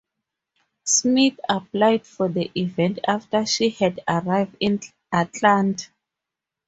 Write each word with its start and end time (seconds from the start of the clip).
Smith 0.83 1.39
applied 1.47 2.07
for 2.07 2.27
the 2.27 2.49
event 2.57 2.97
after 3.07 3.45
she 3.45 3.69
had 3.69 3.99
arrived 4.09 4.55
in 4.59 4.79
Atlanta. 5.13 5.87